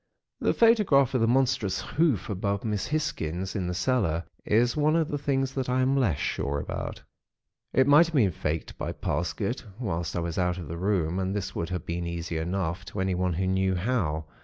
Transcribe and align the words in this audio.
"The 0.39 0.55
photograph 0.55 1.13
of 1.13 1.21
the 1.21 1.27
monstrous 1.27 1.81
hoof 1.81 2.27
above 2.27 2.63
Miss 2.65 2.87
Hisgins 2.87 3.55
in 3.55 3.67
the 3.67 3.75
cellar, 3.75 4.23
is 4.43 4.75
one 4.75 4.95
of 4.95 5.09
the 5.09 5.17
things 5.19 5.53
that 5.53 5.69
I 5.69 5.81
am 5.81 5.95
less 5.95 6.17
sure 6.17 6.59
about. 6.59 7.03
It 7.71 7.85
might 7.85 8.07
have 8.07 8.15
been 8.15 8.31
faked 8.31 8.79
by 8.79 8.93
Parsket, 8.93 9.63
whilst 9.77 10.15
I 10.15 10.19
was 10.19 10.39
out 10.39 10.57
of 10.57 10.67
the 10.69 10.77
room, 10.79 11.19
and 11.19 11.35
this 11.35 11.53
would 11.53 11.69
have 11.69 11.85
been 11.85 12.07
easy 12.07 12.37
enough, 12.39 12.83
to 12.85 12.99
anyone 12.99 13.33
who 13.33 13.45
knew 13.45 13.75
how. 13.75 14.25